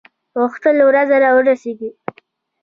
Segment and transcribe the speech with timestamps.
[0.39, 1.89] غوښتل ورځ را ورسیږي.